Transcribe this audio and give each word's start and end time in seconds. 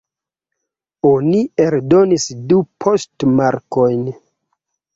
Oni 1.09 1.41
eldonis 1.67 2.27
du 2.53 2.59
poŝtmarkojn. 2.85 4.05